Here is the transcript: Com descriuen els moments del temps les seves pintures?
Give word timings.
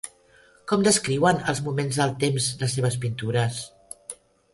Com 0.69 0.85
descriuen 0.85 1.43
els 1.53 1.61
moments 1.65 1.99
del 2.01 2.13
temps 2.23 2.47
les 2.63 2.73
seves 2.79 2.97
pintures? 3.05 3.61